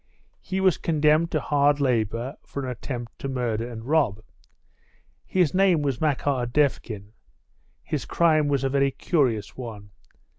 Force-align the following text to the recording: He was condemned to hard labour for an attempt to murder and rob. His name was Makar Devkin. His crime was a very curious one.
He 0.41 0.59
was 0.59 0.79
condemned 0.79 1.29
to 1.29 1.39
hard 1.39 1.79
labour 1.79 2.35
for 2.43 2.63
an 2.65 2.71
attempt 2.71 3.19
to 3.19 3.29
murder 3.29 3.69
and 3.69 3.85
rob. 3.85 4.19
His 5.27 5.53
name 5.53 5.83
was 5.83 6.01
Makar 6.01 6.47
Devkin. 6.47 7.13
His 7.83 8.05
crime 8.05 8.47
was 8.47 8.63
a 8.63 8.69
very 8.69 8.89
curious 8.89 9.55
one. 9.55 9.91